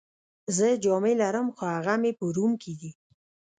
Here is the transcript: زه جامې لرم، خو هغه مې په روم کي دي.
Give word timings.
زه 0.55 0.67
جامې 0.83 1.13
لرم، 1.21 1.47
خو 1.55 1.63
هغه 1.75 1.93
مې 2.01 2.11
په 2.19 2.25
روم 2.35 2.51
کي 2.61 2.73
دي. 2.79 2.91